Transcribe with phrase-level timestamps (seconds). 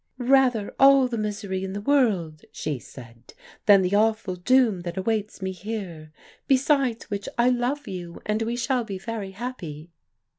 [0.17, 3.35] "'Rather all the misery in the world,' she said,
[3.67, 6.11] 'than the awful doom that awaits me here.
[6.47, 9.91] Besides which I love you, and we shall be very happy.